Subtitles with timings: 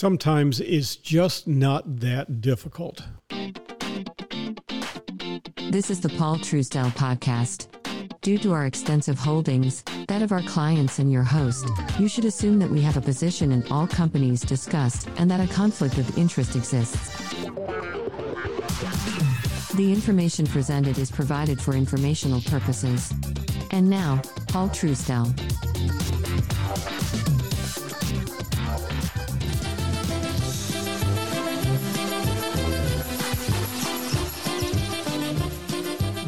[0.00, 3.02] sometimes it's just not that difficult.
[5.70, 7.66] This is the Paul Truesdell podcast.
[8.22, 11.66] Due to our extensive holdings, that of our clients and your host,
[11.98, 15.52] you should assume that we have a position in all companies discussed and that a
[15.52, 17.10] conflict of interest exists.
[19.74, 23.12] The information presented is provided for informational purposes.
[23.70, 25.28] And now, Paul Truesdell.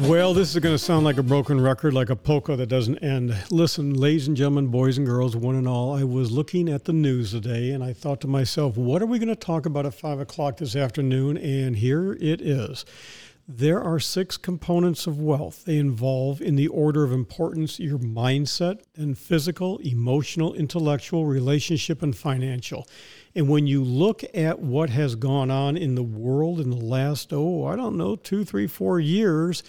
[0.03, 2.97] Well, this is going to sound like a broken record, like a polka that doesn't
[2.97, 3.33] end.
[3.49, 6.91] Listen, ladies and gentlemen, boys and girls, one and all, I was looking at the
[6.91, 9.93] news today and I thought to myself, what are we going to talk about at
[9.93, 11.37] 5 o'clock this afternoon?
[11.37, 12.83] And here it is.
[13.45, 15.65] There are six components of wealth.
[15.65, 22.15] They involve, in the order of importance, your mindset and physical, emotional, intellectual, relationship, and
[22.15, 22.87] financial.
[23.35, 27.33] And when you look at what has gone on in the world in the last,
[27.33, 29.61] oh, I don't know, two, three, four years,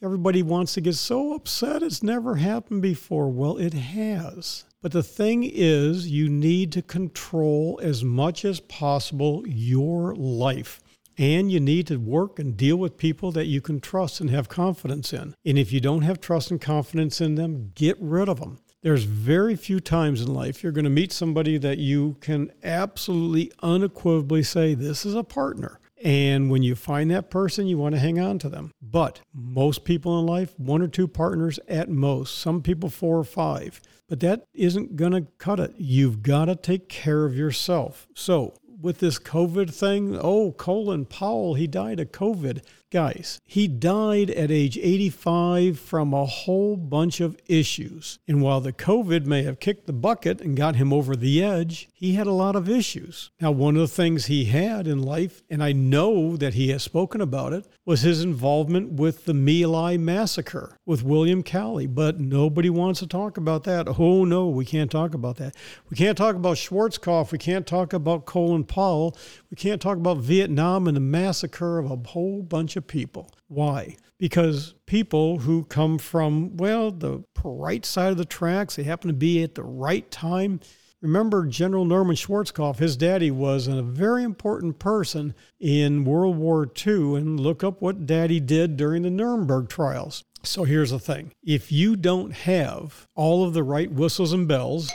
[0.00, 1.82] everybody wants to get so upset.
[1.82, 3.30] It's never happened before.
[3.30, 4.64] Well, it has.
[4.80, 10.80] But the thing is, you need to control as much as possible your life.
[11.18, 14.48] And you need to work and deal with people that you can trust and have
[14.48, 15.34] confidence in.
[15.44, 18.60] And if you don't have trust and confidence in them, get rid of them.
[18.82, 23.50] There's very few times in life you're going to meet somebody that you can absolutely
[23.60, 25.80] unequivocally say, This is a partner.
[26.04, 28.70] And when you find that person, you want to hang on to them.
[28.80, 33.24] But most people in life, one or two partners at most, some people four or
[33.24, 33.80] five.
[34.08, 35.74] But that isn't going to cut it.
[35.76, 38.06] You've got to take care of yourself.
[38.14, 42.62] So, with this COVID thing, oh, Colin Powell, he died of COVID.
[42.90, 48.18] Guys, he died at age 85 from a whole bunch of issues.
[48.26, 51.90] And while the COVID may have kicked the bucket and got him over the edge,
[51.92, 53.30] he had a lot of issues.
[53.42, 56.82] Now, one of the things he had in life, and I know that he has
[56.82, 61.86] spoken about it, was his involvement with the Lai massacre with William Calley.
[61.86, 63.98] But nobody wants to talk about that.
[63.98, 65.54] Oh, no, we can't talk about that.
[65.90, 67.32] We can't talk about Schwarzkopf.
[67.32, 69.14] We can't talk about Colin Powell.
[69.50, 73.30] We can't talk about Vietnam and the massacre of a whole bunch of people.
[73.48, 73.96] Why?
[74.18, 79.14] Because people who come from, well, the right side of the tracks, they happen to
[79.14, 80.60] be at the right time.
[81.00, 87.14] Remember General Norman Schwarzkopf, his daddy was a very important person in World War II,
[87.14, 90.24] and look up what daddy did during the Nuremberg trials.
[90.42, 94.90] So here's the thing if you don't have all of the right whistles and bells,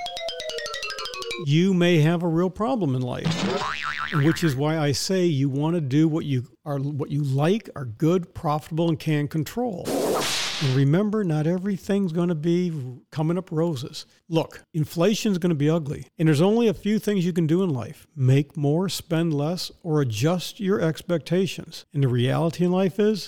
[1.45, 3.83] you may have a real problem in life
[4.21, 7.69] which is why I say you want to do what you are what you like,
[7.75, 9.85] are good, profitable, and can control.
[9.87, 12.71] And remember, not everything's going to be
[13.11, 14.05] coming up roses.
[14.29, 17.47] Look, inflation is going to be ugly, and there's only a few things you can
[17.47, 21.85] do in life make more, spend less, or adjust your expectations.
[21.93, 23.27] And the reality in life is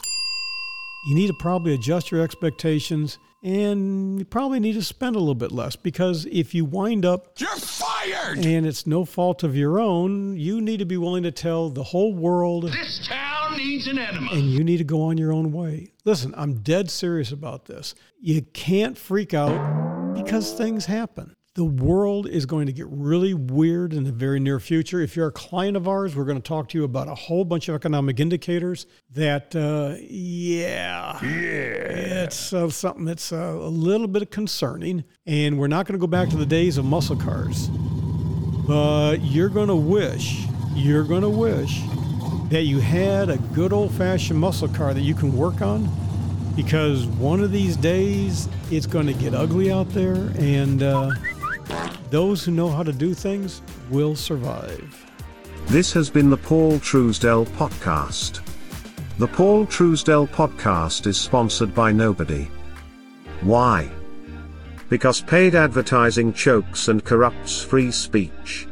[1.07, 5.35] you need to probably adjust your expectations and you probably need to spend a little
[5.35, 8.43] bit less because if you wind up you're fired!
[8.43, 11.83] and it's no fault of your own you need to be willing to tell the
[11.83, 14.31] whole world this town needs an enema.
[14.31, 15.91] and you need to go on your own way.
[16.03, 17.93] Listen i'm dead serious about this.
[18.19, 23.93] You can't freak out because things happen the world is going to get really weird
[23.93, 24.99] in the very near future.
[24.99, 27.45] If you're a client of ours, we're going to talk to you about a whole
[27.45, 34.07] bunch of economic indicators that, uh, yeah, yeah, it's uh, something that's uh, a little
[34.07, 35.05] bit concerning.
[35.25, 37.69] And we're not going to go back to the days of muscle cars,
[38.67, 40.43] but you're going to wish,
[40.73, 41.79] you're going to wish
[42.49, 45.89] that you had a good old fashioned muscle car that you can work on
[46.55, 51.11] because one of these days it's going to get ugly out there and uh,
[52.15, 55.05] those who know how to do things will survive.
[55.65, 58.39] This has been the Paul Truesdell Podcast.
[59.17, 62.47] The Paul Truesdell Podcast is sponsored by nobody.
[63.41, 63.91] Why?
[64.87, 68.65] Because paid advertising chokes and corrupts free speech.